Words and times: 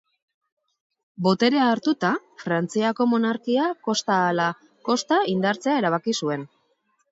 Boterea 1.27 1.67
hartuta, 1.73 2.09
Frantziako 2.45 3.07
monarkia 3.13 3.69
kosta 3.91 4.17
ahala 4.25 4.49
kosta 4.91 5.23
indartzea 5.37 5.79
erabaki 5.85 6.19
zuen. 6.25 6.51